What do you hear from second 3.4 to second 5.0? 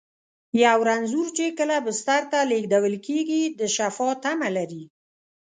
د شفا تمه لري.